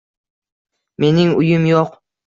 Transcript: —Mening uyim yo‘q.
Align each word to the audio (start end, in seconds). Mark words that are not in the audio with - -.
—Mening 1.07 1.37
uyim 1.45 1.73
yo‘q. 1.73 1.99